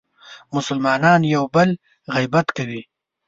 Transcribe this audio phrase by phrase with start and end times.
[0.55, 1.69] مسلمانان یو بل
[2.13, 2.81] غیبت کوي.